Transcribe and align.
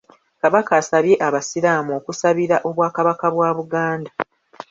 Kabaka 0.41 0.71
asabye 0.81 1.15
abasiraamu 1.27 1.91
okusabira 1.99 2.55
Obwakabaka 2.69 3.25
bwa 3.33 3.49
Buganda. 3.57 4.11